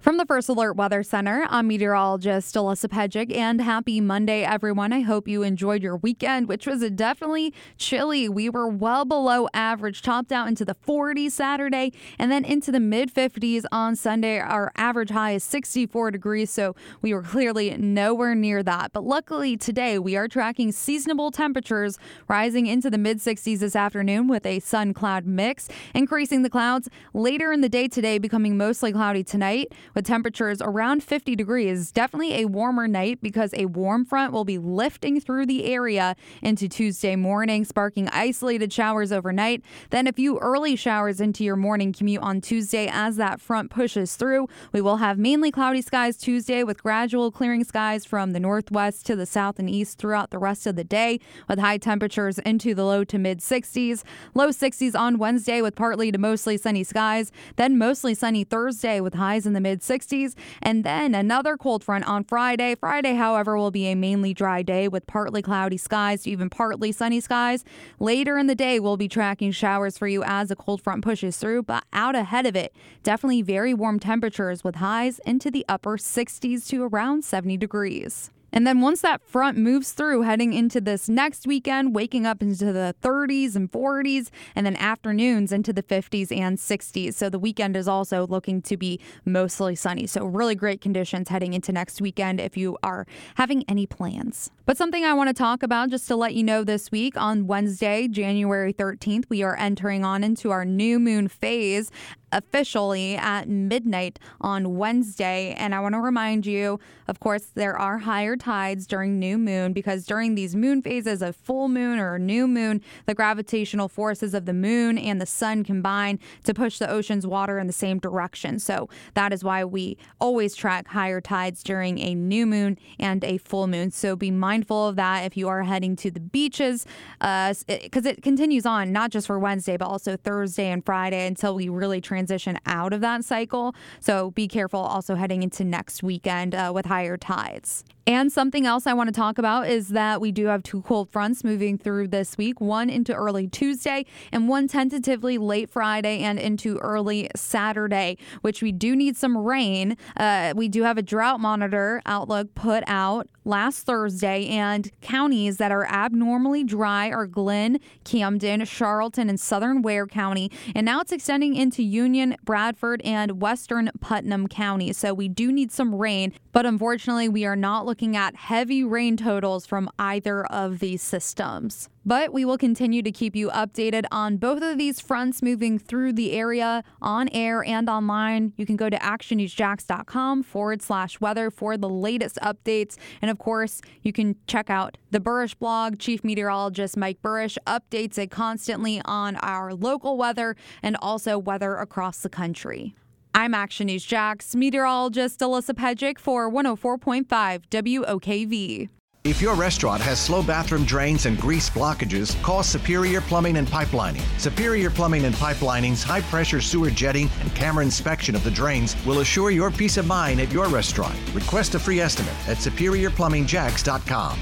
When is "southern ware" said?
159.40-160.06